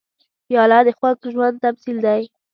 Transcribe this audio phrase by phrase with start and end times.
[0.47, 2.21] پیاله د خوږ ژوند تمثیل دی.